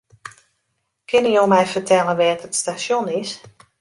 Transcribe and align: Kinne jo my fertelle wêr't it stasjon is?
Kinne 1.09 1.29
jo 1.35 1.43
my 1.51 1.61
fertelle 1.71 2.13
wêr't 2.19 2.45
it 2.47 2.53
stasjon 2.59 3.07
is? 3.21 3.31